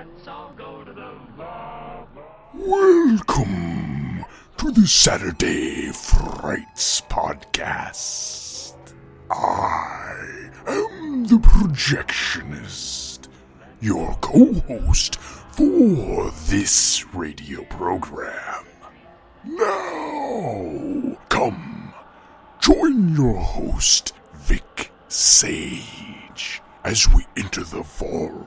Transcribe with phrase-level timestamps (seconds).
[0.00, 1.12] Let's all go to the.
[2.54, 4.24] Welcome
[4.56, 8.72] to the Saturday Frights Podcast.
[9.30, 13.28] I am the projectionist,
[13.82, 18.64] your co host for this radio program.
[19.44, 21.92] Now, come,
[22.58, 28.46] join your host, Vic Sage, as we enter the vault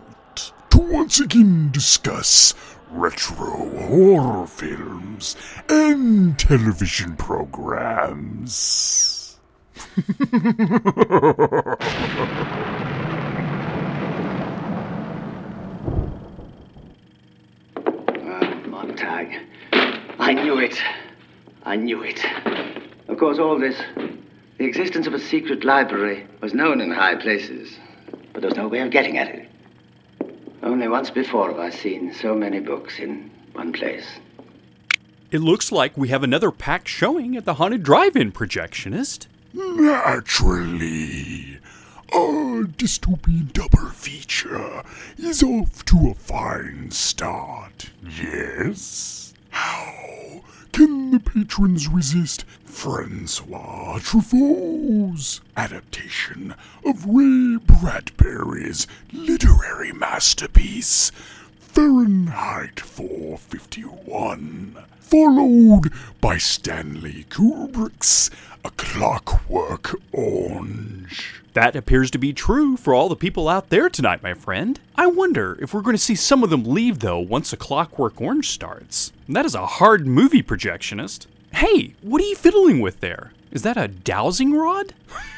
[0.73, 2.55] to once again discuss
[2.89, 5.35] retro horror films
[5.69, 9.37] and television programs.
[18.65, 19.41] Montag.
[20.17, 20.81] I knew it.
[21.65, 22.25] I knew it.
[23.09, 23.79] Of course, all this,
[24.57, 27.77] the existence of a secret library, was known in high places,
[28.31, 29.52] but there was no way of getting at it.
[30.63, 34.07] Only once before have I seen so many books in one place.
[35.29, 39.27] It looks like we have another packed showing at the Haunted Drive-In Projectionist.
[39.53, 41.57] Naturally,
[42.13, 44.83] our dystopian double feature
[45.17, 47.89] is off to a fine start.
[48.01, 49.33] Yes?
[49.49, 49.92] How
[50.73, 61.11] can the patrons resist Francois Truffaut's adaptation of Ray Bradbury's literary masterpiece,
[61.73, 68.29] Fahrenheit 451, followed by Stanley Kubrick's
[68.63, 71.41] A Clockwork Orange.
[71.53, 74.79] That appears to be true for all the people out there tonight, my friend.
[74.95, 78.21] I wonder if we're going to see some of them leave, though, once A Clockwork
[78.21, 79.11] Orange starts.
[79.27, 81.25] That is a hard movie, projectionist.
[81.55, 83.31] Hey, what are you fiddling with there?
[83.51, 84.93] Is that a dowsing rod?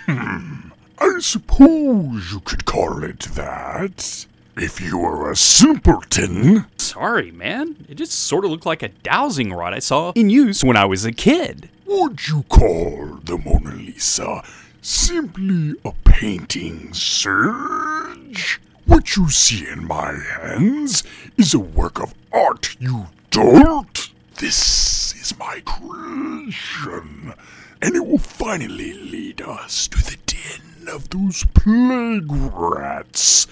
[0.06, 4.26] Hmm, I suppose you could call it that.
[4.58, 6.66] If you are a simpleton.
[6.78, 7.76] Sorry, man.
[7.90, 10.86] It just sort of looked like a dowsing rod I saw in use when I
[10.86, 11.70] was a kid.
[11.86, 14.44] Would you call the Mona Lisa
[14.82, 18.62] simply a painting, Serge?
[18.86, 21.04] What you see in my hands
[21.38, 24.10] is a work of art, you dolt!
[24.38, 27.34] This is my creation,
[27.82, 33.48] and it will finally lead us to the den of those plague rats,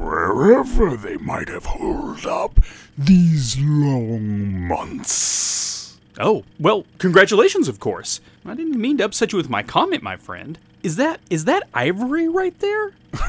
[0.00, 2.58] wherever they might have holed up
[2.96, 5.98] these long months.
[6.18, 8.20] Oh, well, congratulations, of course.
[8.44, 10.58] I didn't mean to upset you with my comment, my friend.
[10.82, 12.92] Is that is that ivory right there?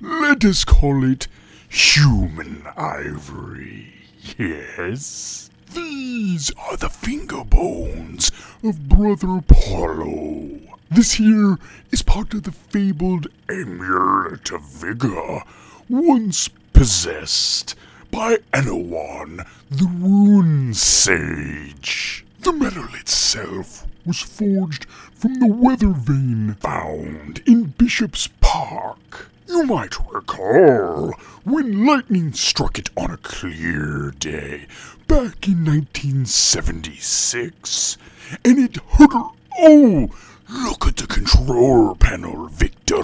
[0.00, 1.28] Let us call it
[1.68, 3.94] human ivory.
[4.36, 5.50] Yes.
[5.72, 8.30] These are the finger bones
[8.62, 10.60] of Brother Apollo.
[10.94, 11.56] This here
[11.90, 15.42] is part of the fabled amulet of vigor,
[15.88, 17.74] once possessed
[18.10, 22.26] by Anawan, the rune sage.
[22.40, 29.30] The metal itself was forged from the weather vane found in Bishop's Park.
[29.48, 31.14] You might recall
[31.44, 34.66] when lightning struck it on a clear day
[35.08, 37.96] back in 1976,
[38.44, 39.32] and it hurt.
[39.58, 40.10] Oh,
[40.52, 43.02] look at the control panel, Victor.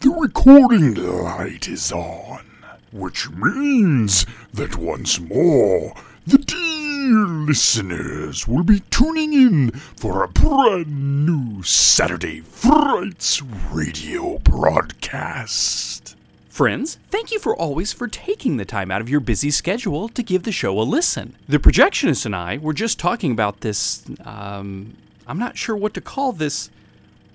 [0.00, 2.44] The recording light is on,
[2.92, 5.94] which means that once more
[6.26, 13.42] the dear listeners will be tuning in for a brand new Saturday Frights
[13.72, 16.14] radio broadcast.
[16.48, 20.22] Friends, thank you for always for taking the time out of your busy schedule to
[20.22, 21.34] give the show a listen.
[21.48, 24.96] The projectionist and I were just talking about this um
[25.26, 26.70] I'm not sure what to call this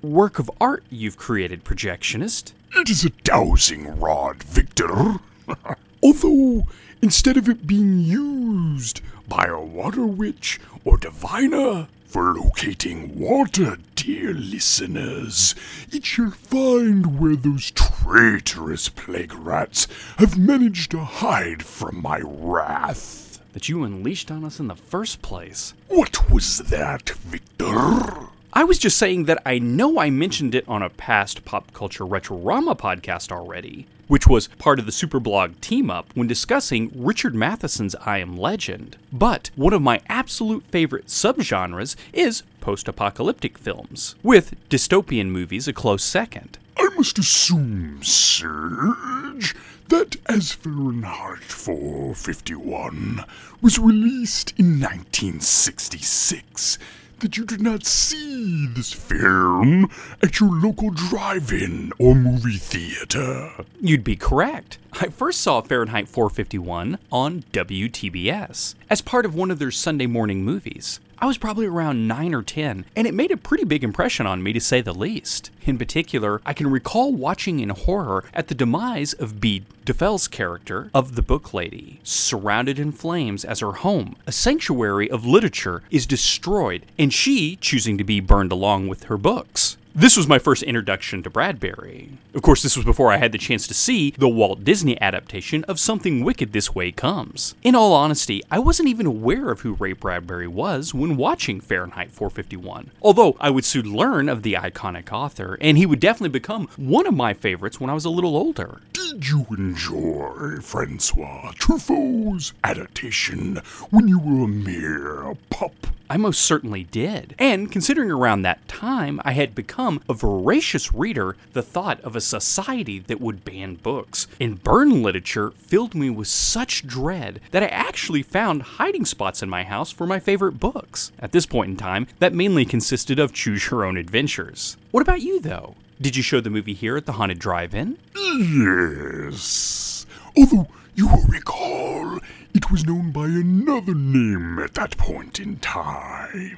[0.02, 2.54] work of art you've created, projectionist.
[2.76, 5.16] It is a dowsing rod, Victor.
[6.04, 6.68] Although,
[7.02, 14.34] instead of it being used by a water witch or diviner for locating water, dear
[14.34, 15.56] listeners,
[15.92, 19.88] it shall find where those traitorous plague rats
[20.18, 23.27] have managed to hide from my wrath.
[23.58, 25.74] That you unleashed on us in the first place.
[25.88, 28.28] What was that, Victor?
[28.54, 32.04] I was just saying that I know I mentioned it on a past Pop Culture
[32.04, 37.96] Retrorama podcast already, which was part of the Superblog team up when discussing Richard Matheson's
[37.96, 38.96] I Am Legend.
[39.12, 45.74] But one of my absolute favorite subgenres is post apocalyptic films, with dystopian movies a
[45.74, 46.60] close second.
[46.78, 49.56] I must assume, Serge,
[49.90, 53.24] that as Fahrenheit 451
[53.62, 56.78] was released in 1966,
[57.20, 59.90] that you did not see this film
[60.22, 63.66] at your local drive in or movie theater.
[63.82, 64.78] You'd be correct.
[64.94, 70.44] I first saw Fahrenheit 451 on WTBS as part of one of their Sunday morning
[70.44, 71.00] movies.
[71.20, 74.44] I was probably around 9 or 10, and it made a pretty big impression on
[74.44, 75.50] me to say the least.
[75.66, 80.92] In particular, I can recall watching in horror at the demise of Bee Duffell's character
[80.94, 86.06] of the Book Lady, surrounded in flames as her home, a sanctuary of literature, is
[86.06, 89.77] destroyed, and she choosing to be burned along with her books.
[90.00, 92.12] This was my first introduction to Bradbury.
[92.36, 95.64] Of course, this was before I had the chance to see the Walt Disney adaptation
[95.64, 97.56] of Something Wicked This Way Comes.
[97.64, 102.12] In all honesty, I wasn't even aware of who Ray Bradbury was when watching Fahrenheit
[102.12, 106.68] 451, although I would soon learn of the iconic author, and he would definitely become
[106.78, 108.82] one of my favorites when I was a little older.
[108.94, 115.88] Did you enjoy Francois Truffaut's adaptation when you were a mere pup?
[116.10, 117.36] I most certainly did.
[117.38, 122.22] And considering around that time I had become a voracious reader, the thought of a
[122.22, 127.68] society that would ban books and burn literature filled me with such dread that I
[127.68, 131.12] actually found hiding spots in my house for my favorite books.
[131.20, 134.78] At this point in time, that mainly consisted of choose your own adventures.
[134.92, 135.76] What about you, though?
[136.00, 137.98] Did you show the movie here at the Haunted Drive In?
[138.16, 140.06] Yes.
[140.36, 142.20] Although you will recall
[142.54, 146.58] it was known by another name at that point in time.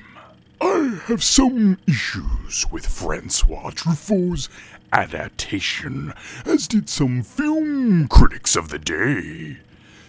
[0.62, 4.50] I have some issues with Francois Truffaut's
[4.92, 6.14] adaptation,
[6.46, 9.58] as did some film critics of the day,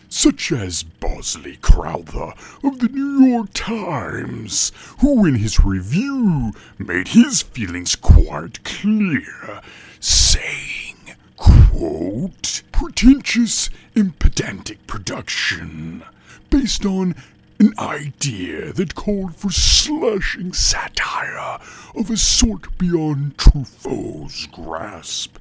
[0.08, 2.32] such as Bosley Crowther
[2.64, 9.60] of the New York Times, who in his review made his feelings quite clear,
[10.00, 10.96] saying,
[11.36, 16.02] quote, pretentious and pedantic production
[16.50, 17.14] based on
[17.60, 21.58] an idea that called for slashing satire
[21.94, 25.36] of a sort beyond Truffaut's grasp,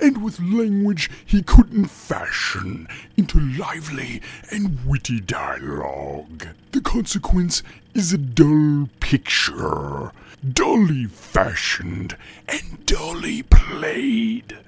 [0.00, 2.86] and with language he couldn't fashion
[3.16, 4.22] into lively
[4.52, 6.46] and witty dialogue.
[6.70, 10.12] The consequence is a dull picture,
[10.52, 12.16] dully fashioned
[12.48, 14.58] and dully played,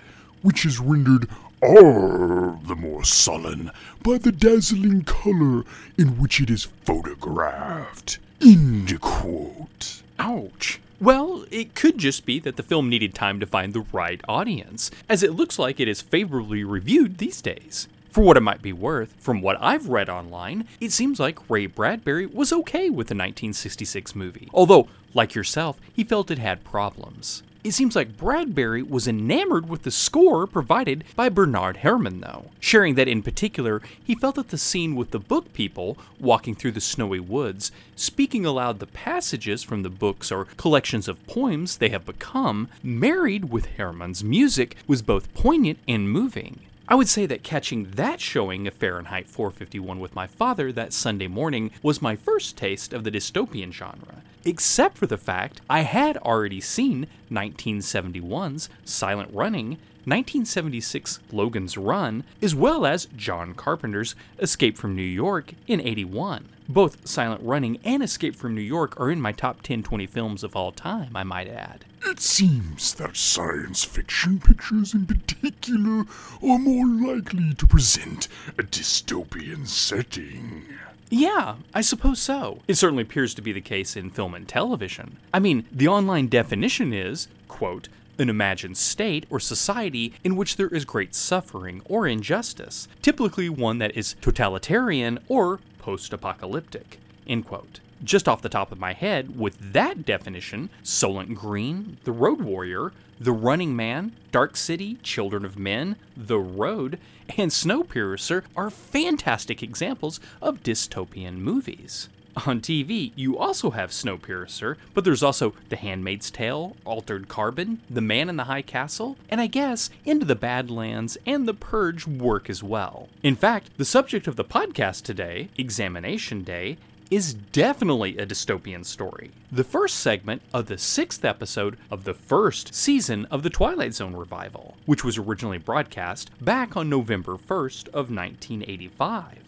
[0.42, 1.28] which is rendered
[1.62, 3.70] all the more sullen
[4.02, 5.64] by the dazzling color
[5.96, 8.18] in which it is photographed.
[8.40, 10.02] End quote.
[10.18, 10.80] Ouch.
[11.00, 14.90] Well, it could just be that the film needed time to find the right audience,
[15.08, 17.86] as it looks like it is favorably reviewed these days.
[18.10, 21.66] For what it might be worth, from what I've read online, it seems like Ray
[21.66, 27.42] Bradbury was okay with the 1966 movie, although, like yourself, he felt it had problems.
[27.66, 32.94] It seems like Bradbury was enamored with the score provided by Bernard Herrmann, though, sharing
[32.94, 36.80] that in particular, he felt that the scene with the book people walking through the
[36.80, 42.06] snowy woods, speaking aloud the passages from the books or collections of poems they have
[42.06, 46.60] become, married with Herrmann's music, was both poignant and moving.
[46.86, 51.26] I would say that catching that showing of Fahrenheit 451 with my father that Sunday
[51.26, 56.16] morning was my first taste of the dystopian genre, except for the fact I had
[56.18, 59.70] already seen 1971's Silent Running,
[60.04, 66.48] 1976 Logan's Run, as well as John Carpenter's Escape from New York in 81.
[66.68, 70.44] Both Silent Running and Escape from New York are in my top 10 20 films
[70.44, 71.84] of all time, I might add.
[72.06, 76.04] It seems that science fiction pictures in particular
[76.40, 80.66] are more likely to present a dystopian setting.
[81.08, 82.60] Yeah, I suppose so.
[82.66, 85.18] It certainly appears to be the case in film and television.
[85.32, 90.68] I mean, the online definition is, quote, an imagined state or society in which there
[90.68, 96.98] is great suffering or injustice, typically one that is totalitarian or post apocalyptic.
[97.26, 97.80] End quote.
[98.04, 102.92] Just off the top of my head, with that definition, Soylent Green, The Road Warrior,
[103.18, 106.98] The Running Man, Dark City, Children of Men, The Road,
[107.36, 112.08] and Snowpiercer are fantastic examples of dystopian movies.
[112.44, 118.02] On TV, you also have Snowpiercer, but there's also The Handmaid's Tale, Altered Carbon, The
[118.02, 122.50] Man in the High Castle, and I guess Into the Badlands and The Purge work
[122.50, 123.08] as well.
[123.22, 126.76] In fact, the subject of the podcast today, Examination Day,
[127.10, 129.30] is definitely a dystopian story.
[129.52, 134.16] The first segment of the sixth episode of the first season of the Twilight Zone
[134.16, 139.38] revival, which was originally broadcast back on November 1st of 1985.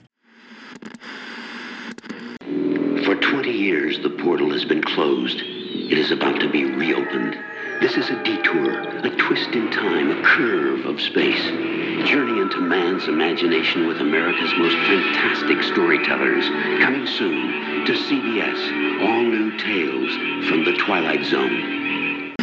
[3.04, 5.40] For 20 years, the portal has been closed.
[5.40, 7.36] It is about to be reopened.
[7.80, 11.67] This is a detour, a twist in time, a curve of space.
[12.08, 16.48] Journey into man's imagination with America's most fantastic storytellers.
[16.82, 19.02] Coming soon to CBS.
[19.02, 22.34] All new tales from the Twilight Zone.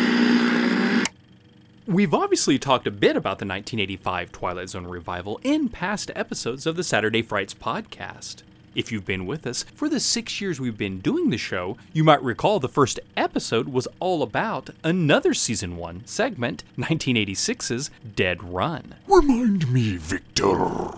[1.87, 6.75] We've obviously talked a bit about the 1985 Twilight Zone revival in past episodes of
[6.75, 8.43] the Saturday Frights podcast.
[8.75, 12.03] If you've been with us for the six years we've been doing the show, you
[12.03, 18.95] might recall the first episode was all about another season one segment, 1986's Dead Run.
[19.07, 20.91] Remind me, Victor,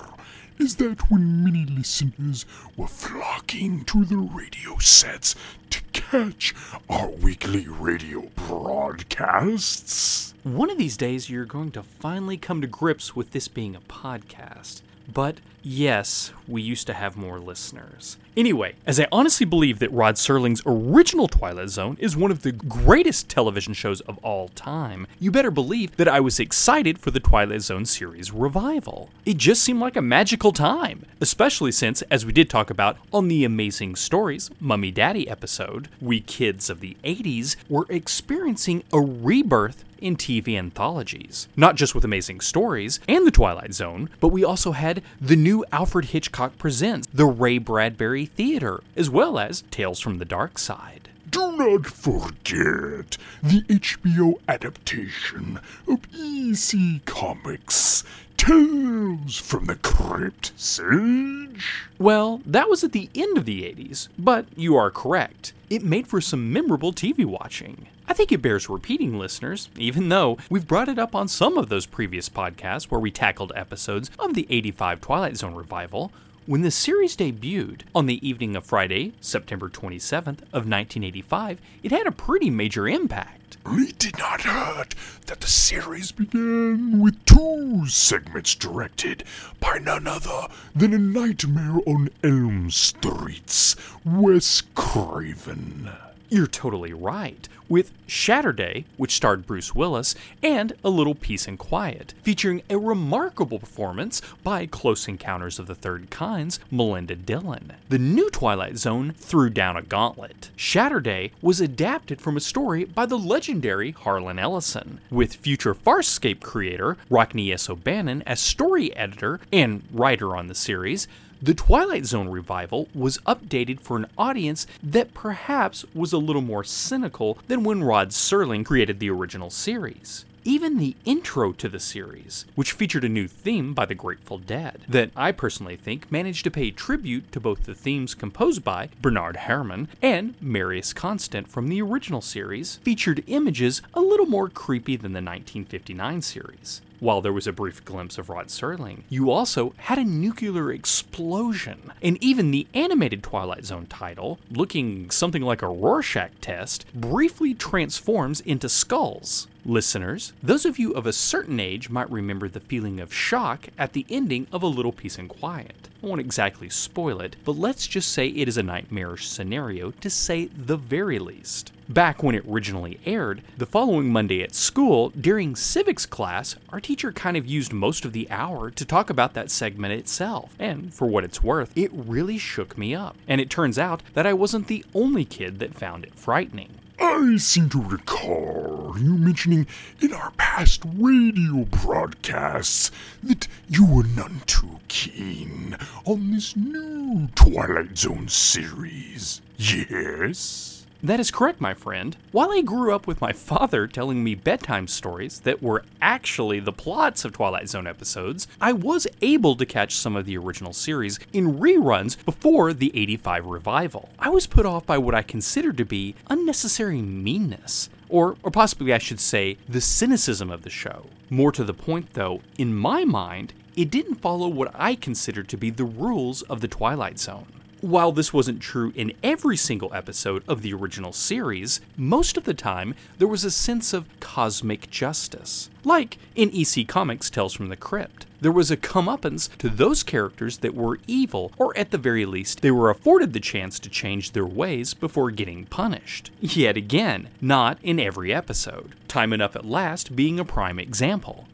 [0.57, 5.35] is that when many listeners were flocking to the radio sets
[5.69, 6.55] to catch
[6.89, 10.33] our weekly radio broadcasts?
[10.41, 13.81] One of these days, you're going to finally come to grips with this being a
[13.81, 14.81] podcast.
[15.13, 15.37] But
[15.67, 18.17] yes, we used to have more listeners.
[18.37, 22.51] Anyway, as I honestly believe that Rod Serling's original Twilight Zone is one of the
[22.51, 27.19] greatest television shows of all time, you better believe that I was excited for the
[27.19, 29.09] Twilight Zone series revival.
[29.25, 33.27] It just seemed like a magical time, especially since, as we did talk about on
[33.27, 39.83] the Amazing Stories Mummy Daddy episode, we kids of the 80s were experiencing a rebirth
[39.99, 41.47] in TV anthologies.
[41.55, 45.56] Not just with Amazing Stories and The Twilight Zone, but we also had the new
[45.71, 51.09] Alfred Hitchcock Presents, The Ray Bradbury Theater, as well as Tales from the Dark Side.
[51.29, 58.03] Do not forget the HBO adaptation of EC Comics
[58.47, 61.83] Tales from the Crypt Sage.
[61.99, 65.51] Well, that was at the end of the 80s, but you are correct.
[65.69, 67.87] It made for some memorable TV watching.
[68.07, 71.67] I think it bears repeating, listeners, even though we've brought it up on some of
[71.67, 76.13] those previous podcasts where we tackled episodes of the 85 Twilight Zone revival.
[76.45, 82.07] When the series debuted on the evening of Friday, September 27th of 1985, it had
[82.07, 83.36] a pretty major impact.
[83.65, 84.95] It did not hurt
[85.27, 89.23] that the series began with two segments directed
[89.59, 93.75] by none other than a nightmare on Elm Street's
[94.05, 95.89] Wes Craven.
[96.29, 97.47] You're totally right.
[97.69, 103.59] With Shatterday, which starred Bruce Willis, and A Little Peace and Quiet, featuring a remarkable
[103.59, 107.73] performance by Close Encounters of the Third Kind's Melinda Dillon.
[107.89, 110.51] The new Twilight Zone threw down a gauntlet.
[110.57, 116.97] Shatterday was adapted from a story by the legendary Harlan Ellison, with future Farscape creator
[117.09, 117.69] Rockne S.
[117.69, 121.07] O'Bannon as story editor and writer on the series.
[121.39, 126.63] The Twilight Zone revival was updated for an audience that perhaps was a little more
[126.63, 130.25] cynical than when Rod Serling created the original series.
[130.43, 134.81] Even the intro to the series, which featured a new theme by the Grateful Dead,
[134.89, 139.35] that I personally think managed to pay tribute to both the themes composed by Bernard
[139.35, 145.13] Herrmann and Marius Constant from the original series, featured images a little more creepy than
[145.13, 146.81] the 1959 series.
[146.99, 151.91] While there was a brief glimpse of Rod Serling, you also had a nuclear explosion.
[152.01, 158.41] And even the animated Twilight Zone title, looking something like a Rorschach test, briefly transforms
[158.41, 159.47] into skulls.
[159.69, 163.91] Listeners, those of you of a certain age might remember the feeling of shock at
[163.91, 165.89] the ending of A Little Peace and Quiet.
[166.01, 170.09] I won't exactly spoil it, but let's just say it is a nightmarish scenario to
[170.09, 171.73] say the very least.
[171.89, 177.11] Back when it originally aired, the following Monday at school, during civics class, our teacher
[177.11, 180.55] kind of used most of the hour to talk about that segment itself.
[180.59, 183.17] And for what it's worth, it really shook me up.
[183.27, 186.69] And it turns out that I wasn't the only kid that found it frightening.
[186.99, 189.67] I seem to recall you mentioning
[190.01, 192.91] in our past radio broadcasts
[193.23, 199.41] that you were none too keen on this new Twilight Zone series.
[199.57, 200.76] Yes?
[201.03, 202.17] That is correct, my friend.
[202.31, 206.73] While I grew up with my father telling me bedtime stories that were actually the
[206.73, 211.19] plots of Twilight Zone episodes, I was able to catch some of the original series
[211.33, 214.09] in reruns before the 85 revival.
[214.17, 217.89] I was put off by what I considered to be unnecessary meanness.
[218.09, 221.05] Or, or possibly I should say, the cynicism of the show.
[221.29, 225.57] More to the point, though, in my mind, it didn't follow what I considered to
[225.57, 227.45] be the rules of the Twilight Zone.
[227.81, 232.55] While this wasn't true in every single episode of the original series, most of the
[232.55, 235.69] time there was a sense of cosmic justice.
[235.83, 240.57] Like in EC Comics Tales from the Crypt, there was a comeuppance to those characters
[240.59, 244.31] that were evil, or at the very least, they were afforded the chance to change
[244.31, 246.31] their ways before getting punished.
[246.41, 248.95] Yet again, not in every episode.
[249.07, 251.45] Time Enough at Last being a prime example.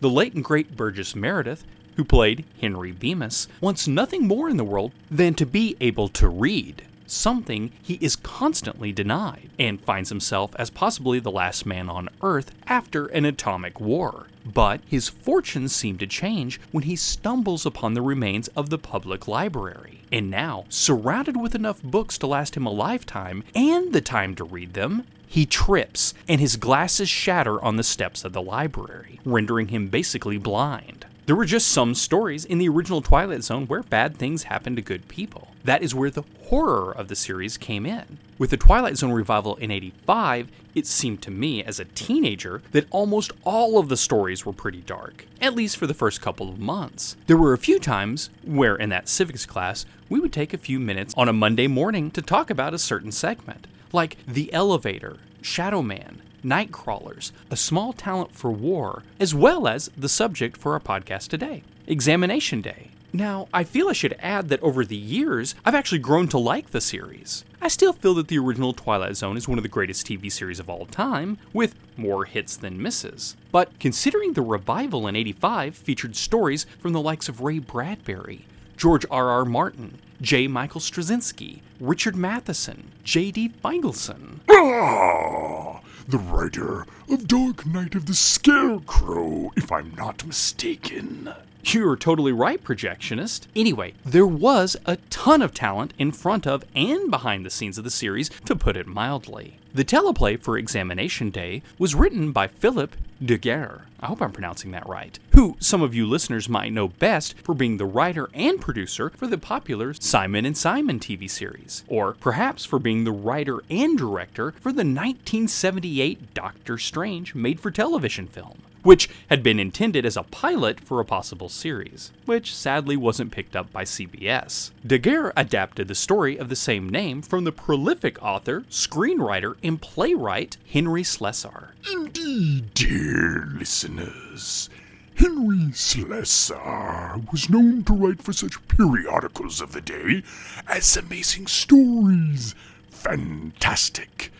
[0.00, 1.64] The late and great Burgess Meredith
[2.02, 6.26] who played Henry Bemis, wants nothing more in the world than to be able to
[6.28, 6.84] read.
[7.12, 12.52] something he is constantly denied, and finds himself as possibly the last man on Earth
[12.66, 14.26] after an atomic war.
[14.44, 19.28] But his fortunes seem to change when he stumbles upon the remains of the public
[19.28, 20.00] library.
[20.10, 24.44] And now, surrounded with enough books to last him a lifetime and the time to
[24.44, 29.68] read them, he trips and his glasses shatter on the steps of the library, rendering
[29.68, 31.06] him basically blind.
[31.24, 34.82] There were just some stories in the original Twilight Zone where bad things happened to
[34.82, 35.52] good people.
[35.62, 38.18] That is where the horror of the series came in.
[38.38, 42.88] With the Twilight Zone revival in 85, it seemed to me as a teenager that
[42.90, 46.58] almost all of the stories were pretty dark, at least for the first couple of
[46.58, 47.16] months.
[47.28, 50.80] There were a few times where, in that civics class, we would take a few
[50.80, 55.82] minutes on a Monday morning to talk about a certain segment, like The Elevator, Shadow
[55.82, 61.28] Man, Nightcrawlers, a small talent for war, as well as the subject for our podcast
[61.28, 62.88] today, Examination Day.
[63.14, 66.70] Now, I feel I should add that over the years, I've actually grown to like
[66.70, 67.44] the series.
[67.60, 70.58] I still feel that the original Twilight Zone is one of the greatest TV series
[70.58, 73.36] of all time, with more hits than misses.
[73.52, 78.46] But considering the revival in 85 featured stories from the likes of Ray Bradbury,
[78.78, 79.28] George R.
[79.28, 79.44] R.
[79.44, 80.48] Martin, J.
[80.48, 83.50] Michael Straczynski, Richard Matheson, J.D.
[83.62, 91.32] Feigelson, Ah, the writer of Dark Knight of the Scarecrow, if I'm not mistaken.
[91.64, 93.46] You're totally right, projectionist.
[93.54, 97.84] Anyway, there was a ton of talent in front of and behind the scenes of
[97.84, 99.58] the series, to put it mildly.
[99.72, 103.82] The teleplay for Examination Day was written by Philip DeGuere.
[104.00, 105.18] I hope I'm pronouncing that right.
[105.30, 109.28] Who some of you listeners might know best for being the writer and producer for
[109.28, 114.52] the popular Simon and Simon TV series, or perhaps for being the writer and director
[114.60, 120.22] for the 1978 Doctor Strange made for television film which had been intended as a
[120.22, 124.70] pilot for a possible series, which sadly wasn't picked up by CBS.
[124.86, 130.56] DeGuere adapted the story of the same name from the prolific author, screenwriter, and playwright
[130.70, 131.68] Henry Slesar.
[131.92, 134.68] Indeed, dear listeners.
[135.14, 140.22] Henry Slesar was known to write for such periodicals of the day
[140.66, 142.54] as Amazing Stories,
[142.90, 144.32] Fantastic,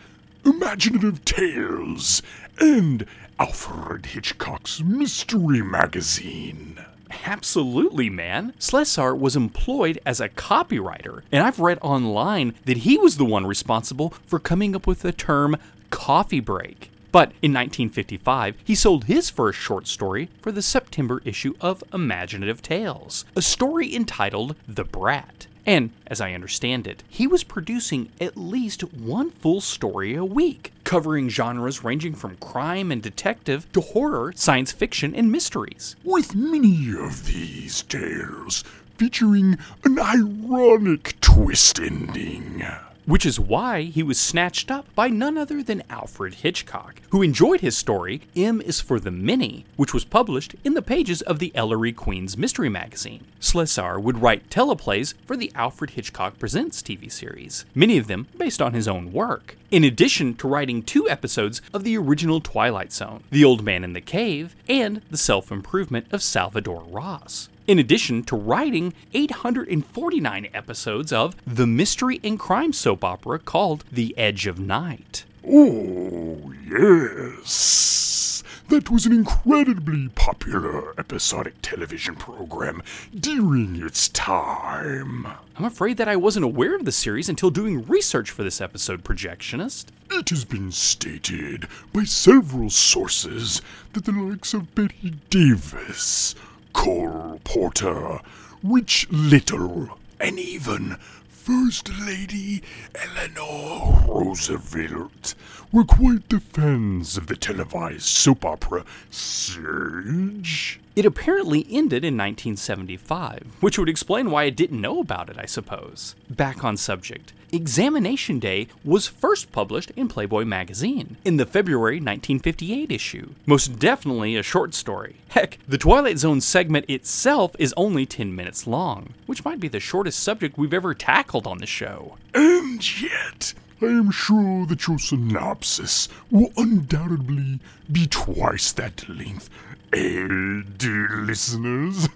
[0.43, 2.21] Imaginative Tales,
[2.59, 3.05] and
[3.39, 6.79] Alfred Hitchcock's Mystery Magazine.
[7.25, 8.53] Absolutely, man.
[8.59, 13.47] Slesar was employed as a copywriter, and I've read online that he was the one
[13.47, 15.57] responsible for coming up with the term
[15.89, 16.91] coffee break.
[17.11, 22.61] But in 1955, he sold his first short story for the September issue of Imaginative
[22.61, 25.47] Tales, a story entitled The Brat.
[25.65, 30.73] And, as I understand it, he was producing at least one full story a week,
[30.83, 35.95] covering genres ranging from crime and detective to horror, science fiction, and mysteries.
[36.03, 38.63] With many of these tales
[38.97, 42.63] featuring an ironic twist ending.
[43.05, 47.59] Which is why he was snatched up by none other than Alfred Hitchcock, who enjoyed
[47.59, 51.51] his story, M is for the Many, which was published in the pages of the
[51.53, 53.25] Ellery Queen's Mystery Magazine.
[53.41, 58.61] Slesar would write teleplays for the Alfred Hitchcock Presents TV series, many of them based
[58.61, 63.23] on his own work, in addition to writing two episodes of the original Twilight Zone,
[63.31, 68.23] The Old Man in the Cave, and The Self Improvement of Salvador Ross in addition
[68.23, 74.59] to writing 849 episodes of the mystery and crime soap opera called The Edge of
[74.59, 75.25] Night.
[75.47, 78.43] Oh, yes.
[78.69, 82.81] That was an incredibly popular episodic television program
[83.13, 85.27] during its time.
[85.57, 89.03] I'm afraid that I wasn't aware of the series until doing research for this episode,
[89.03, 89.87] Projectionist.
[90.09, 96.33] It has been stated by several sources that the likes of Bette Davis,
[96.73, 98.19] Cole Porter,
[98.63, 100.97] Rich Little, and even
[101.29, 102.61] First Lady
[102.95, 105.35] Eleanor Roosevelt
[105.71, 110.79] were quite the fans of the televised soap opera Serge.
[110.95, 115.45] It apparently ended in 1975, which would explain why I didn't know about it, I
[115.45, 116.13] suppose.
[116.29, 117.33] Back on subject.
[117.51, 123.33] Examination Day was first published in Playboy magazine in the February 1958 issue.
[123.47, 125.15] Most definitely a short story.
[125.29, 129.79] Heck, the Twilight Zone segment itself is only 10 minutes long, which might be the
[129.79, 132.17] shortest subject we've ever tackled on the show.
[132.35, 137.59] And yet, I am sure that your synopsis will undoubtedly
[137.91, 139.49] be twice that length.
[139.93, 142.09] Dear listeners?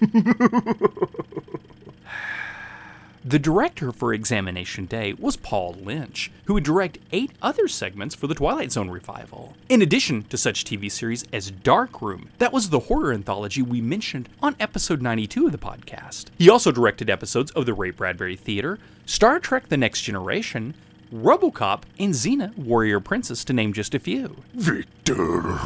[3.24, 8.26] The director for Examination Day was Paul Lynch, who would direct eight other segments for
[8.26, 12.80] the Twilight Zone revival, in addition to such TV series as Darkroom, that was the
[12.80, 16.28] horror anthology we mentioned on episode 92 of the podcast.
[16.38, 20.74] He also directed episodes of the Ray Bradbury Theater, Star Trek The Next Generation,
[21.14, 24.38] Robocop, and Xena Warrior Princess, to name just a few.
[24.56, 25.60] Victor,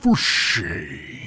[0.00, 1.17] for shame.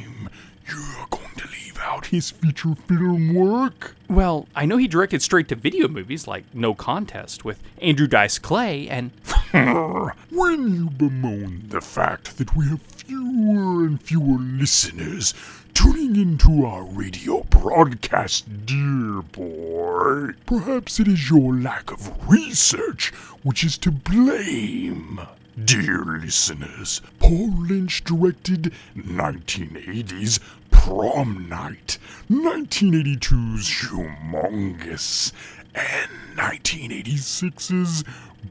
[0.67, 3.95] You're going to leave out his feature film work?
[4.09, 8.39] Well, I know he directed straight to video movies like No Contest with Andrew Dice
[8.39, 9.11] Clay and.
[9.51, 15.33] when you bemoan the fact that we have fewer and fewer listeners
[15.73, 23.63] tuning into our radio broadcast, dear boy, perhaps it is your lack of research which
[23.63, 25.19] is to blame.
[25.61, 30.39] Dear listeners, Paul Lynch directed 1980's
[30.71, 31.97] Prom Night,
[32.29, 35.33] 1982's Humongous,
[35.75, 38.05] and 1986's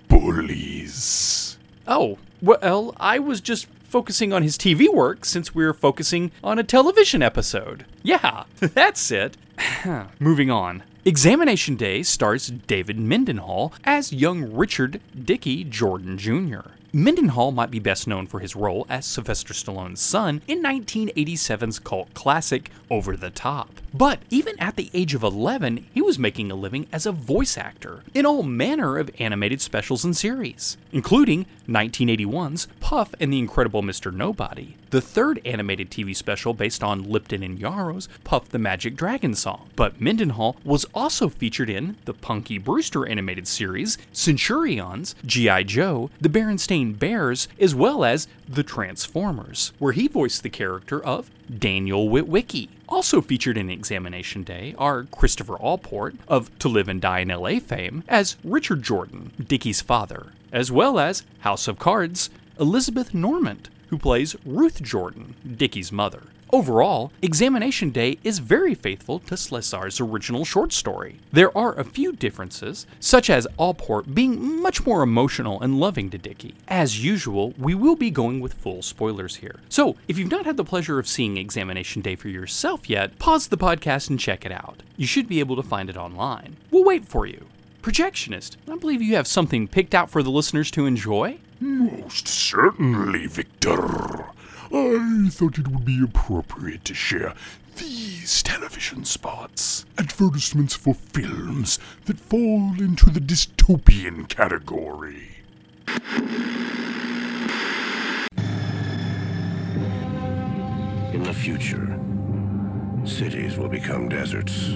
[0.09, 1.57] Bullies.
[1.89, 6.59] Oh, well, I was just focusing on his TV work since we are focusing on
[6.59, 7.87] a television episode.
[8.03, 9.39] Yeah, that's it.
[10.21, 10.83] Moving on.
[11.07, 16.61] Examination Day stars David Mendenhall as young Richard Dickie Jordan Jr.
[16.93, 22.13] Mendenhall might be best known for his role as Sylvester Stallone's son in 1987's cult
[22.15, 23.81] classic Over the Top.
[23.95, 27.57] But even at the age of 11, he was making a living as a voice
[27.57, 33.83] actor in all manner of animated specials and series, including 1981's Puff and the Incredible
[33.83, 34.13] Mr.
[34.13, 39.35] Nobody, the third animated TV special based on Lipton and Yarrow's Puff the Magic Dragon
[39.35, 39.69] song.
[39.77, 45.65] But Mendenhall was also featured in the Punky Brewster animated series, Centurions, G.I.
[45.65, 51.31] Joe, the Berenstain Bears, as well as The Transformers, where he voiced the character of
[51.59, 52.69] Daniel Witwicky.
[52.89, 57.61] Also featured in Examination Day are Christopher Allport of To Live and Die in LA
[57.61, 63.99] fame as Richard Jordan, Dickie's father, as well as House of Cards, Elizabeth Norment, who
[63.99, 66.23] plays Ruth Jordan, Dickie's mother.
[66.53, 71.21] Overall, Examination Day is very faithful to Slesar's original short story.
[71.31, 76.19] There are a few differences, such as Allport being much more emotional and loving to
[76.19, 76.57] Dickie.
[76.67, 79.61] As usual, we will be going with full spoilers here.
[79.69, 83.47] So, if you've not had the pleasure of seeing Examination Day for yourself yet, pause
[83.47, 84.83] the podcast and check it out.
[84.97, 86.57] You should be able to find it online.
[86.73, 87.47] We'll wait for you.
[87.81, 91.39] Projectionist, I believe you have something picked out for the listeners to enjoy?
[91.61, 94.27] Most certainly, Victor.
[94.73, 97.35] I thought it would be appropriate to share
[97.77, 99.85] these television spots.
[99.99, 105.39] Advertisements for films that fall into the dystopian category.
[111.13, 111.99] In the future,
[113.05, 114.69] cities will become deserts.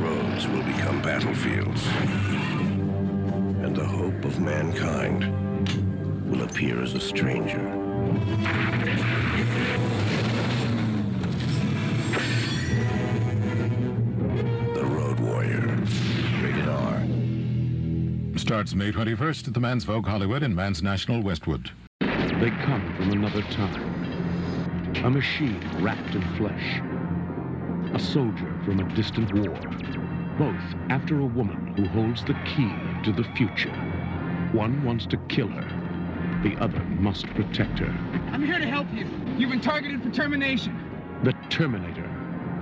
[0.00, 1.86] Roads will become battlefields.
[3.62, 5.30] And the hope of mankind
[6.28, 7.81] will appear as a stranger.
[14.74, 15.78] The Road Warrior.
[16.42, 17.02] Rated R.
[18.36, 21.70] Starts May 21st at the Mann's Vogue Hollywood in Mann's National Westwood.
[22.00, 24.94] They come from another time.
[25.04, 26.82] A machine wrapped in flesh.
[27.94, 29.58] A soldier from a distant war.
[30.38, 32.72] Both after a woman who holds the key
[33.04, 33.72] to the future.
[34.52, 35.81] One wants to kill her.
[36.42, 37.94] The other must protect her.
[38.32, 39.06] I'm here to help you.
[39.38, 40.76] You've been targeted for termination.
[41.22, 42.10] The Terminator.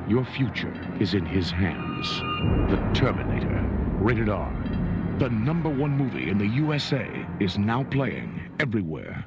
[0.07, 2.07] Your future is in his hands.
[2.71, 3.67] The Terminator.
[3.99, 4.53] Rated R.
[5.19, 7.09] The number one movie in the USA
[7.41, 9.25] is now playing everywhere.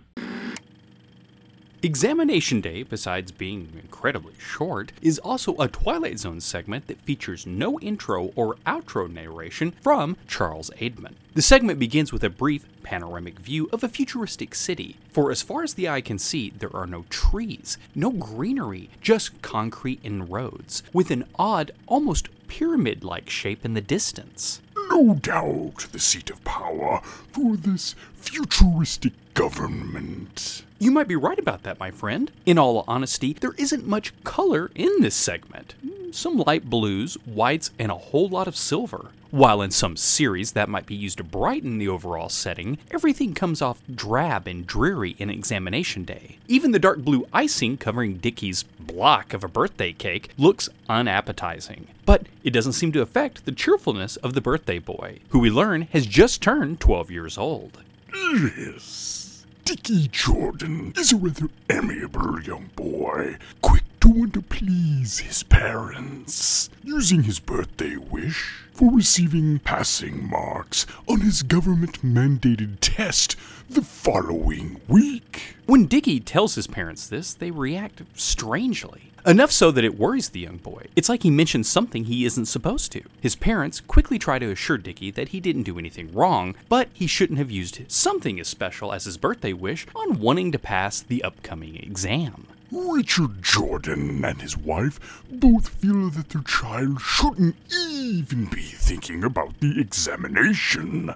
[1.86, 7.78] Examination Day, besides being incredibly short, is also a Twilight Zone segment that features no
[7.82, 11.16] intro or outro narration from Charles Aidman.
[11.34, 14.96] The segment begins with a brief panoramic view of a futuristic city.
[15.12, 19.42] For as far as the eye can see, there are no trees, no greenery, just
[19.42, 24.62] concrete and roads, with an odd, almost pyramid like shape in the distance.
[24.90, 30.64] No doubt the seat of power for this futuristic government.
[30.80, 32.32] You might be right about that, my friend.
[32.46, 35.76] In all honesty, there isn't much color in this segment.
[36.12, 39.10] Some light blues, whites, and a whole lot of silver.
[39.32, 43.64] While in some series that might be used to brighten the overall setting, everything comes
[43.64, 46.38] off drab and dreary in examination day.
[46.48, 51.88] Even the dark blue icing covering Dickie's block of a birthday cake looks unappetizing.
[52.06, 55.84] But it doesn't seem to affect the cheerfulness of the birthday boy, who we learn
[55.94, 57.82] has just turned 12 years old.
[58.14, 59.46] Yes.
[59.64, 66.70] Dickie Jordan is a rather amiable young boy, quick to want to please his parents,
[66.84, 73.36] using his birthday wish for receiving passing marks on his government mandated test
[73.70, 75.56] the following week.
[75.66, 79.12] When Dicky tells his parents this, they react strangely.
[79.26, 80.88] Enough so that it worries the young boy.
[80.98, 83.04] It's like he mentioned something he isn't supposed to.
[83.22, 87.08] His parents quickly try to assure Dicky that he didn't do anything wrong, but he
[87.08, 91.24] shouldn't have used something as special as his birthday wish on wanting to pass the
[91.24, 92.48] upcoming exam.
[92.76, 99.60] Richard Jordan and his wife both feel that their child shouldn't even be thinking about
[99.60, 101.14] the examination,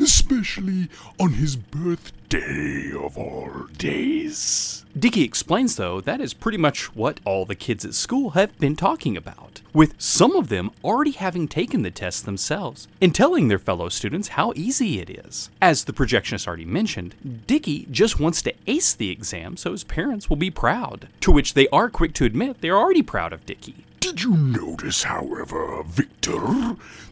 [0.00, 4.84] especially on his birthday of all days.
[4.98, 8.74] Dicky explains, though, that is pretty much what all the kids at school have been
[8.74, 13.58] talking about, with some of them already having taken the test themselves and telling their
[13.58, 15.50] fellow students how easy it is.
[15.62, 17.14] As the projectionist already mentioned,
[17.46, 21.54] Dicky just wants to ace the exam so his parents will be proud, to which
[21.54, 23.84] they are quick to admit they are already proud of Dicky.
[24.10, 26.40] Did you notice, however, Victor,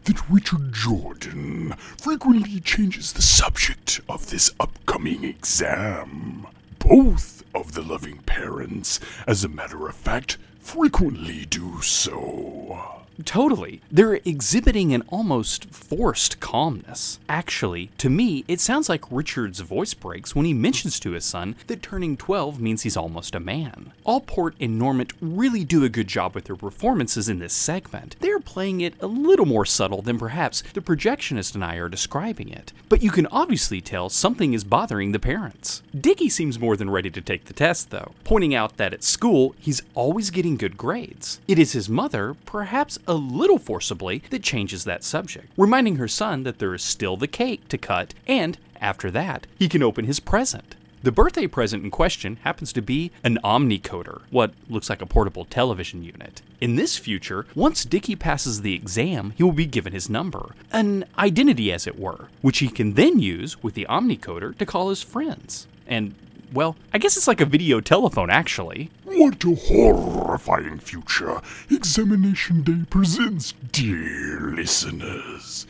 [0.03, 6.45] that Richard Jordan frequently changes the subject of this upcoming exam?
[6.77, 12.98] Both of the loving parents, as a matter of fact, frequently do so.
[13.25, 13.81] Totally.
[13.91, 17.19] They're exhibiting an almost forced calmness.
[17.27, 21.55] Actually, to me, it sounds like Richard's voice breaks when he mentions to his son
[21.67, 23.91] that turning 12 means he's almost a man.
[24.05, 28.15] Allport and Norment really do a good job with their performances in this segment.
[28.19, 32.49] They're playing it a little more subtle than perhaps the projectionist and I are describing
[32.49, 35.83] it, but you can obviously tell something is bothering the parents.
[35.99, 39.55] Dicky seems more than ready to take the test, though, pointing out that at school
[39.59, 41.39] he's always getting good grades.
[41.47, 46.43] It is his mother, perhaps a little forcibly, that changes that subject, reminding her son
[46.43, 50.21] that there is still the cake to cut, and after that, he can open his
[50.21, 50.75] present.
[51.01, 55.45] The birthday present in question happens to be an omnicoder, what looks like a portable
[55.45, 56.41] television unit.
[56.59, 61.05] In this future, once Dicky passes the exam, he will be given his number, an
[61.17, 65.01] identity as it were, which he can then use with the omnicoder to call his
[65.01, 65.67] friends.
[65.87, 66.15] And,
[66.53, 68.89] well, I guess it's like a video telephone actually.
[69.05, 75.67] What a horrifying future Examination Day presents, dear listeners.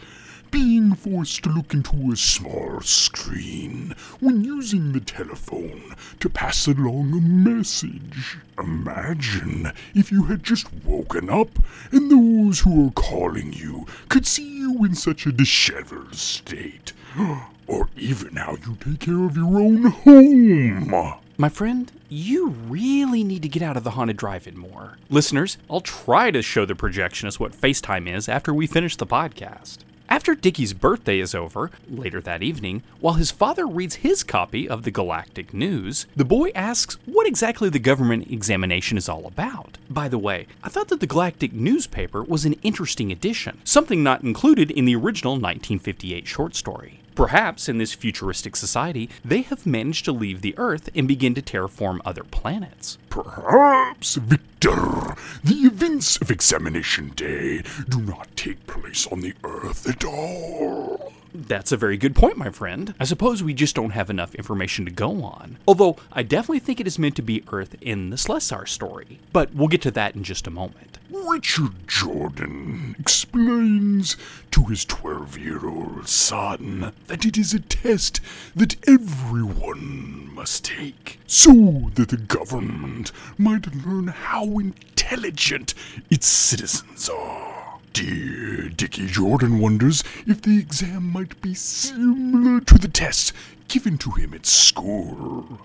[0.51, 7.13] Being forced to look into a small screen when using the telephone to pass along
[7.13, 8.37] a message.
[8.57, 11.49] Imagine if you had just woken up
[11.91, 16.93] and those who are calling you could see you in such a disheveled state.
[17.67, 21.13] Or even how you take care of your own home.
[21.37, 24.97] My friend, you really need to get out of the haunted drive-in more.
[25.11, 29.77] Listeners, I'll try to show the projectionist what FaceTime is after we finish the podcast.
[30.11, 34.81] After Dickie's birthday is over, later that evening, while his father reads his copy of
[34.81, 39.77] the Galactic News, the boy asks what exactly the government examination is all about.
[39.87, 44.23] By the way, I thought that the Galactic newspaper was an interesting addition, something not
[44.23, 47.01] included in the original 1958 short story.
[47.15, 51.41] Perhaps in this futuristic society, they have managed to leave the Earth and begin to
[51.41, 52.97] terraform other planets.
[53.09, 60.05] Perhaps, Victor, the events of Examination Day do not take place on the Earth at
[60.05, 61.13] all.
[61.33, 62.95] That's a very good point, my friend.
[62.99, 65.57] I suppose we just don't have enough information to go on.
[65.67, 69.19] Although, I definitely think it is meant to be Earth in the Slesar story.
[69.31, 70.98] But we'll get to that in just a moment.
[71.11, 74.15] Richard Jordan explains
[74.51, 78.21] to his 12 year old son that it is a test
[78.55, 85.73] that everyone must take so that the government might learn how intelligent
[86.11, 87.79] its citizens are.
[87.93, 93.33] Dear Dickie Jordan wonders if the exam might be similar to the test
[93.67, 95.61] given to him at school.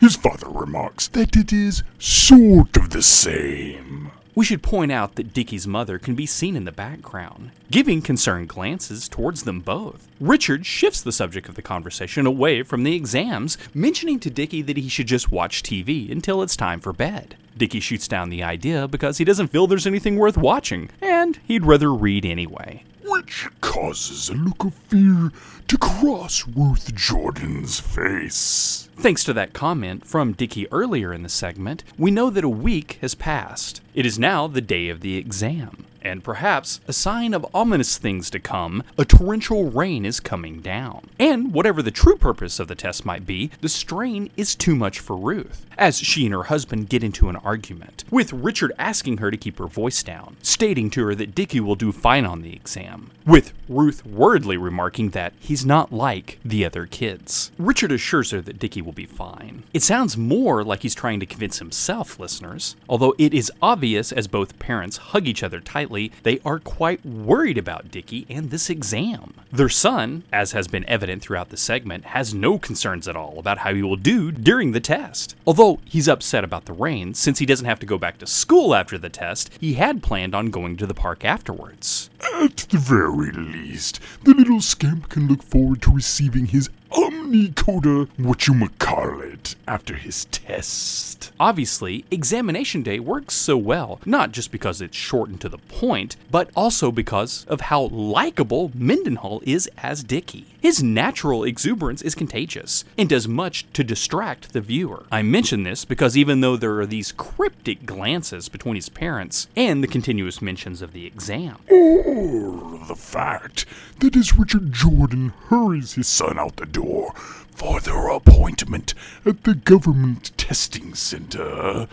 [0.00, 4.12] His father remarks that it is sort of the same.
[4.38, 8.48] We should point out that Dickie's mother can be seen in the background, giving concerned
[8.48, 10.06] glances towards them both.
[10.20, 14.76] Richard shifts the subject of the conversation away from the exams, mentioning to Dickie that
[14.76, 17.34] he should just watch TV until it's time for bed.
[17.56, 21.66] Dickie shoots down the idea because he doesn't feel there's anything worth watching, and he'd
[21.66, 22.84] rather read anyway.
[23.06, 25.32] Which causes a look of fear
[25.66, 28.87] to cross Ruth Jordan's face.
[29.00, 32.98] Thanks to that comment from Dickie earlier in the segment, we know that a week
[33.00, 33.80] has passed.
[33.94, 35.86] It is now the day of the exam.
[36.02, 41.08] And perhaps a sign of ominous things to come, a torrential rain is coming down.
[41.18, 45.00] And whatever the true purpose of the test might be, the strain is too much
[45.00, 49.30] for Ruth, as she and her husband get into an argument, with Richard asking her
[49.30, 52.54] to keep her voice down, stating to her that Dickie will do fine on the
[52.54, 57.50] exam, with Ruth wordly remarking that he's not like the other kids.
[57.58, 59.64] Richard assures her that Dickie will be fine.
[59.74, 64.26] It sounds more like he's trying to convince himself, listeners, although it is obvious as
[64.26, 65.87] both parents hug each other tightly,
[66.22, 69.34] they are quite worried about Dickie and this exam.
[69.50, 73.58] Their son, as has been evident throughout the segment, has no concerns at all about
[73.58, 75.34] how he will do during the test.
[75.46, 78.74] Although he's upset about the rain, since he doesn't have to go back to school
[78.74, 82.10] after the test, he had planned on going to the park afterwards.
[82.34, 89.54] At the very least, the little scamp can look forward to receiving his Omnicoder whatchamacallit
[89.66, 91.30] after his test.
[91.38, 96.16] Obviously, examination day works so well, not just because it's short and to the point,
[96.30, 100.46] but also because of how likable Mendenhall is as Dickie.
[100.60, 105.04] His natural exuberance is contagious and does much to distract the viewer.
[105.12, 109.84] I mention this because even though there are these cryptic glances between his parents and
[109.84, 113.66] the continuous mentions of the exam, Or the fact
[114.00, 118.94] that as Richard Jordan hurries his son out the door for their appointment
[119.26, 121.88] at the government testing center,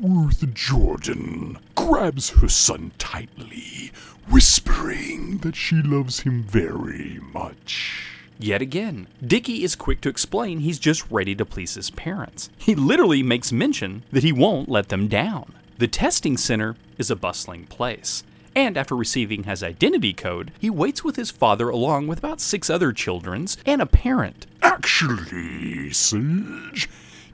[0.00, 3.92] Ruth Jordan grabs her son tightly,
[4.30, 8.06] whispering that she loves him very much.
[8.38, 12.48] Yet again, Dickie is quick to explain he's just ready to please his parents.
[12.56, 15.52] He literally makes mention that he won't let them down.
[15.76, 18.22] The testing center is a bustling place.
[18.54, 22.68] And after receiving his identity code, he waits with his father along with about six
[22.68, 24.46] other children's and a parent.
[24.62, 26.88] Actually, Sage,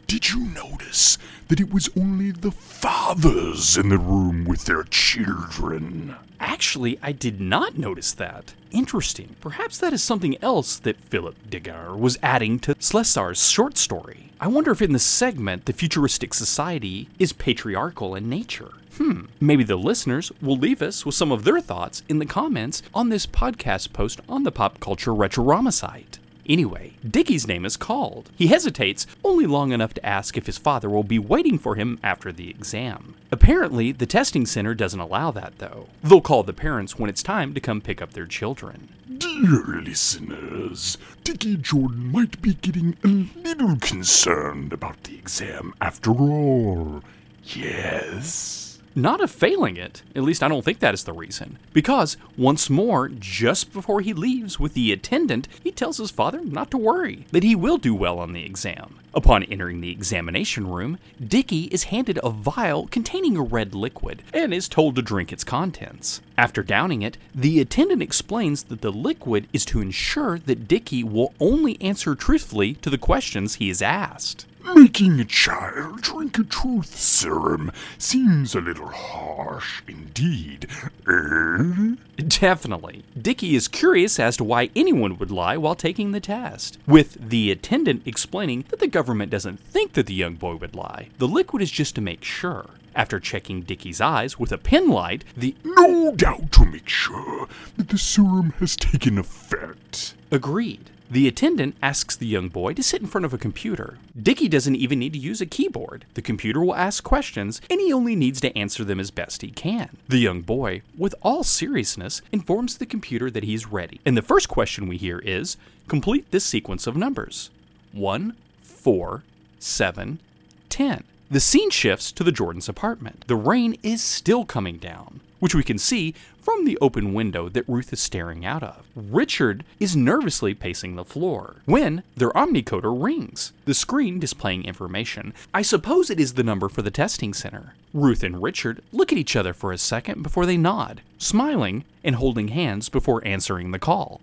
[0.07, 6.15] did you notice that it was only the fathers in the room with their children?
[6.39, 8.55] Actually, I did not notice that.
[8.71, 9.37] Interesting.
[9.41, 14.33] Perhaps that is something else that Philip DeGuere was adding to Slesar's short story.
[14.39, 18.73] I wonder if in this segment the futuristic society is patriarchal in nature.
[18.97, 22.83] Hmm, maybe the listeners will leave us with some of their thoughts in the comments
[22.95, 26.19] on this podcast post on the Pop Culture Retrorama site.
[26.49, 28.31] Anyway, Dickie's name is called.
[28.37, 31.99] He hesitates only long enough to ask if his father will be waiting for him
[32.03, 33.17] after the exam.
[33.33, 35.89] Apparently, the testing center doesn't allow that, though.
[36.05, 38.89] They'll call the parents when it's time to come pick up their children.
[39.19, 47.03] Dear listeners, Dickie Jordan might be getting a little concerned about the exam after all.
[47.45, 48.66] Yes?
[48.99, 51.59] Not of failing it, at least I don't think that is the reason.
[51.75, 56.71] Because, once more, just before he leaves with the attendant, he tells his father not
[56.71, 58.99] to worry, that he will do well on the exam.
[59.13, 64.55] Upon entering the examination room, Dickie is handed a vial containing a red liquid and
[64.55, 66.23] is told to drink its contents.
[66.39, 71.35] After downing it, the attendant explains that the liquid is to ensure that Dickie will
[71.39, 74.47] only answer truthfully to the questions he is asked.
[74.75, 80.67] Making a child drink a truth serum seems a little harsh indeed.
[81.09, 81.95] Eh?
[82.17, 83.05] Definitely.
[83.21, 87.51] Dickie is curious as to why anyone would lie while taking the test, with the
[87.51, 91.09] attendant explaining that the government doesn't think that the young boy would lie.
[91.19, 92.71] The liquid is just to make sure.
[92.95, 97.89] After checking Dickie's eyes with a pen light, the No doubt to make sure that
[97.91, 100.15] the serum has taken effect.
[100.31, 100.91] agreed.
[101.09, 103.99] The attendant asks the young boy to sit in front of a computer.
[104.21, 106.05] Dickie doesn't even need to use a keyboard.
[106.15, 109.53] The computer will ask questions, and he only needs to answer them as best he
[109.53, 109.97] can.
[110.09, 114.01] The young boy, with all seriousness, informs the computer that he's ready.
[114.05, 117.51] And the first question we hear is complete this sequence of numbers
[117.93, 119.23] 1, 4,
[119.61, 120.21] 7,
[120.69, 121.05] 10.
[121.31, 123.25] The scene shifts to the Jordans' apartment.
[123.27, 127.69] The rain is still coming down, which we can see from the open window that
[127.69, 128.87] Ruth is staring out of.
[128.95, 135.35] Richard is nervously pacing the floor when their omnicoder rings, the screen displaying information.
[135.53, 137.75] I suppose it is the number for the testing center.
[137.93, 142.17] Ruth and Richard look at each other for a second before they nod, smiling and
[142.17, 144.21] holding hands before answering the call.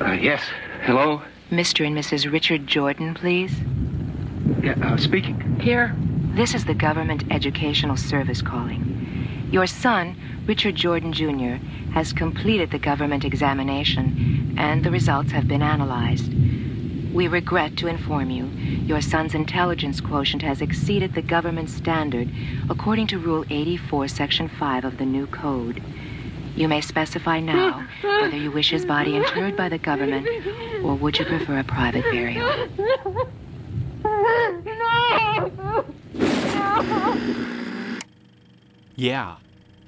[0.00, 0.42] Uh, yes.
[0.82, 1.22] Hello?
[1.50, 1.86] Mr.
[1.86, 2.30] and Mrs.
[2.30, 3.52] Richard Jordan, please.
[4.62, 5.58] Yeah, uh, speaking.
[5.60, 5.96] Here.
[6.36, 9.48] This is the Government Educational Service calling.
[9.50, 11.56] Your son, Richard Jordan Jr.,
[11.94, 16.30] has completed the government examination, and the results have been analyzed.
[17.14, 18.44] We regret to inform you
[18.84, 22.28] your son's intelligence quotient has exceeded the government standard
[22.68, 25.82] according to Rule 84, Section 5 of the new code.
[26.54, 30.28] You may specify now whether you wish his body interred by the government
[30.84, 32.68] or would you prefer a private burial.
[38.96, 39.36] Yeah.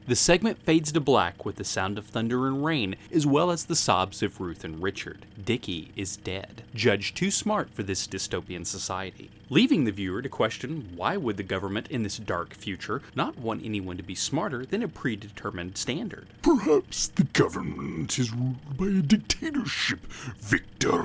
[0.06, 3.64] The segment fades to black with the sound of thunder and rain, as well as
[3.64, 5.26] the sobs of Ruth and Richard.
[5.42, 10.92] Dickie is dead, judged too smart for this dystopian society, leaving the viewer to question
[10.94, 14.82] why would the government in this dark future not want anyone to be smarter than
[14.82, 16.26] a predetermined standard?
[16.42, 21.02] Perhaps the government is ruled by a dictatorship, Victor.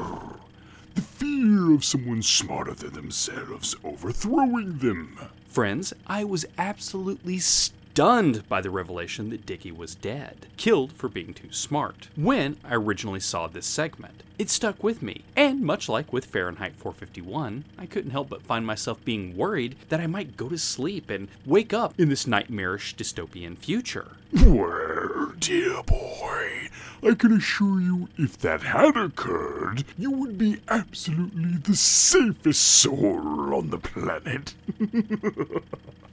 [1.73, 5.17] Of someone smarter than themselves overthrowing them.
[5.47, 11.33] Friends, I was absolutely stunned by the revelation that Dickie was dead, killed for being
[11.33, 14.23] too smart, when I originally saw this segment.
[14.39, 18.65] It stuck with me, and much like with Fahrenheit 451, I couldn't help but find
[18.65, 22.95] myself being worried that I might go to sleep and wake up in this nightmarish
[22.95, 24.13] dystopian future.
[24.33, 26.69] Well, dear boy,
[27.03, 33.53] I can assure you if that had occurred, you would be absolutely the safest soul
[33.53, 34.55] on the planet.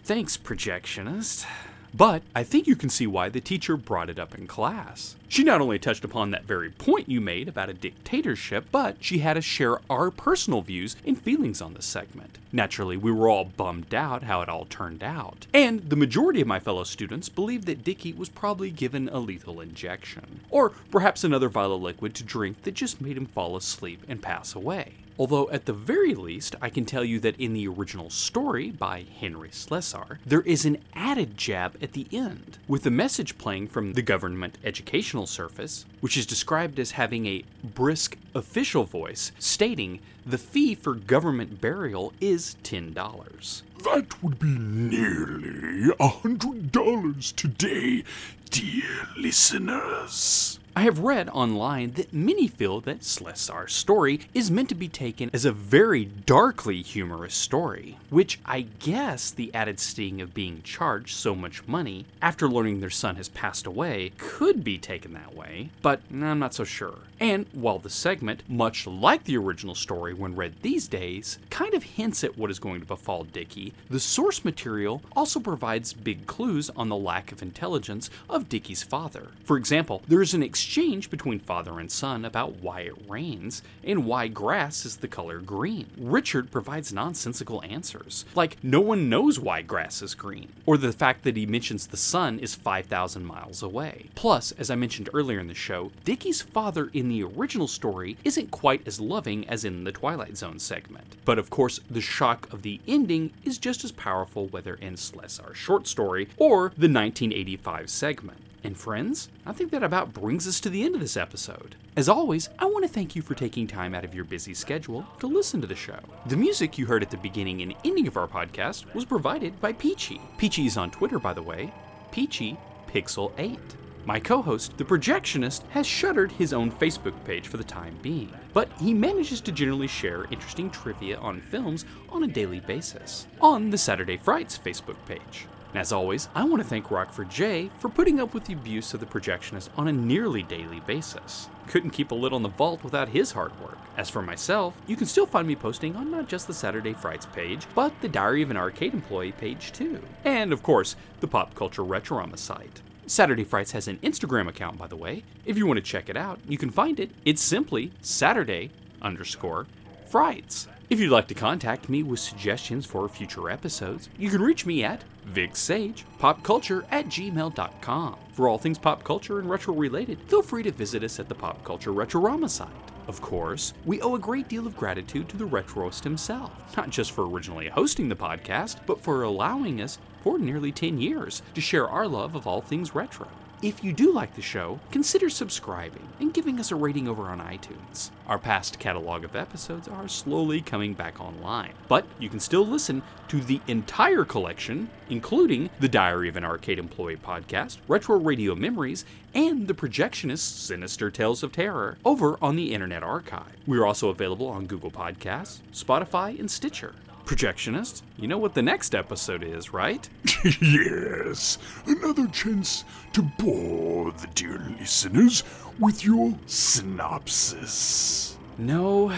[0.05, 1.47] Thanks, projectionist.
[1.93, 5.17] But I think you can see why the teacher brought it up in class.
[5.29, 9.19] She not only touched upon that very point you made about a dictatorship, but she
[9.19, 12.39] had us share our personal views and feelings on the segment.
[12.53, 15.47] Naturally, we were all bummed out how it all turned out.
[15.53, 19.61] And the majority of my fellow students believed that Dickie was probably given a lethal
[19.61, 24.23] injection, or perhaps another vital liquid to drink that just made him fall asleep and
[24.23, 24.95] pass away.
[25.21, 29.05] Although, at the very least, I can tell you that in the original story by
[29.21, 33.93] Henry Slesar, there is an added jab at the end, with the message playing from
[33.93, 40.39] the Government Educational Service, which is described as having a brisk official voice stating the
[40.39, 43.63] fee for government burial is $10.
[43.85, 48.05] That would be nearly a hundred dollars today,
[48.49, 50.59] dear listeners.
[50.81, 55.29] I have read online that many feel that Slesar's story is meant to be taken
[55.31, 61.15] as a very darkly humorous story, which I guess the added sting of being charged
[61.15, 65.69] so much money after learning their son has passed away could be taken that way,
[65.83, 67.01] but I'm not so sure.
[67.21, 71.83] And while the segment, much like the original story when read these days, kind of
[71.83, 76.71] hints at what is going to befall Dickie, the source material also provides big clues
[76.71, 79.29] on the lack of intelligence of Dickie's father.
[79.45, 80.70] For example, there is an exchange
[81.11, 85.87] between father and son about why it rains and why grass is the color green.
[85.99, 91.25] Richard provides nonsensical answers, like no one knows why grass is green, or the fact
[91.25, 94.11] that he mentions the sun is 5,000 miles away.
[94.15, 98.53] Plus, as I mentioned earlier in the show, Dickie's father in the original story isn't
[98.53, 101.17] quite as loving as in the Twilight Zone segment.
[101.25, 105.57] But of course, the shock of the ending is just as powerful whether in Slesar's
[105.57, 108.39] short story or the 1985 segment.
[108.63, 111.77] And friends, I think that about brings us to the end of this episode.
[111.97, 115.07] As always, I want to thank you for taking time out of your busy schedule
[115.21, 115.99] to listen to the show.
[116.27, 119.73] The music you heard at the beginning and ending of our podcast was provided by
[119.73, 120.21] Peachy.
[120.37, 121.73] Peachy is on Twitter, by the way,
[122.13, 123.59] Peachy Pixel 8.
[124.05, 128.33] My co host, the projectionist, has shuttered his own Facebook page for the time being,
[128.53, 133.71] but he manages to generally share interesting trivia on films on a daily basis on
[133.71, 135.47] the Saturday Frights Facebook page.
[135.71, 138.93] And as always, I want to thank Rockford J for putting up with the abuse
[138.93, 141.49] of the projectionist on a nearly daily basis.
[141.69, 143.79] Couldn't keep a lid on the vault without his hard work.
[143.97, 147.27] As for myself, you can still find me posting on not just the Saturday Frights
[147.27, 150.01] page, but the Diary of an Arcade Employee page too.
[150.25, 152.83] And of course, the Pop Culture Retrorama site.
[153.07, 155.23] Saturday Frights has an Instagram account, by the way.
[155.45, 157.11] If you want to check it out, you can find it.
[157.25, 158.71] It's simply Saturday
[159.03, 159.67] underscore
[160.09, 160.67] Frights.
[160.91, 164.83] If you'd like to contact me with suggestions for future episodes, you can reach me
[164.83, 168.17] at vigsagepopculture at gmail.com.
[168.33, 171.35] For all things pop culture and retro related, feel free to visit us at the
[171.37, 172.69] Pop Culture Retrorama site.
[173.07, 177.13] Of course, we owe a great deal of gratitude to the Retroist himself, not just
[177.13, 181.89] for originally hosting the podcast, but for allowing us, for nearly 10 years, to share
[181.89, 183.29] our love of all things retro.
[183.63, 187.41] If you do like the show, consider subscribing and giving us a rating over on
[187.41, 188.09] iTunes.
[188.27, 193.03] Our past catalog of episodes are slowly coming back online, but you can still listen
[193.29, 199.05] to the entire collection, including the Diary of an Arcade Employee podcast, Retro Radio Memories,
[199.35, 203.57] and the Projectionist's Sinister Tales of Terror over on the Internet Archive.
[203.67, 206.95] We are also available on Google Podcasts, Spotify, and Stitcher.
[207.31, 210.09] Projectionist, you know what the next episode is, right?
[210.61, 215.45] yes, another chance to bore the dear listeners
[215.79, 218.37] with your synopsis.
[218.59, 219.13] No,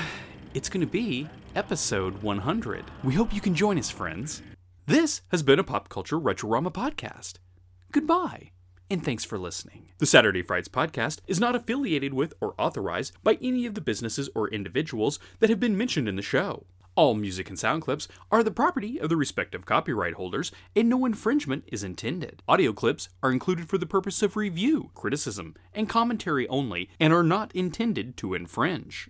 [0.52, 2.84] it's going to be episode 100.
[3.02, 4.42] We hope you can join us, friends.
[4.84, 7.36] This has been a Pop Culture Retrorama podcast.
[7.92, 8.50] Goodbye,
[8.90, 9.88] and thanks for listening.
[9.96, 14.28] The Saturday Frights podcast is not affiliated with or authorized by any of the businesses
[14.34, 16.66] or individuals that have been mentioned in the show.
[16.94, 21.06] All music and sound clips are the property of the respective copyright holders, and no
[21.06, 22.42] infringement is intended.
[22.46, 27.22] Audio clips are included for the purpose of review, criticism, and commentary only, and are
[27.22, 29.08] not intended to infringe.